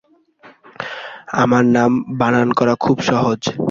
[1.33, 3.41] আমার নাম বানান করা খুব সহজ।